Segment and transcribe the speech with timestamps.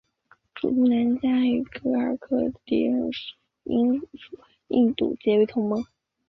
[0.55, 3.11] 楚布南嘉与廓尔喀的敌人
[3.65, 4.39] 英属
[4.69, 5.85] 印度结为同盟。